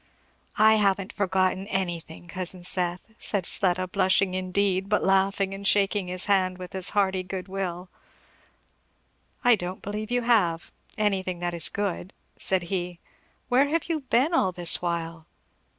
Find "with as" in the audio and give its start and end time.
6.57-6.89